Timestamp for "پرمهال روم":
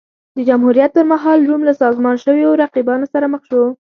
0.97-1.61